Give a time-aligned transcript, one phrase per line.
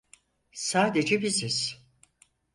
[0.53, 1.85] Sadece biziz.